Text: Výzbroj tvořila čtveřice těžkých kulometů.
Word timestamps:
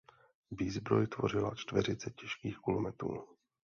Výzbroj 0.51 1.07
tvořila 1.07 1.55
čtveřice 1.55 2.09
těžkých 2.09 2.57
kulometů. 2.57 3.23